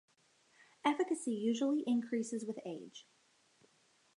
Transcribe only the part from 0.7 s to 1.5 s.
Efficacy